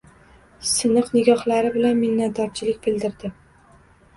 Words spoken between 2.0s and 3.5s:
minnatdorchilik bildirdi.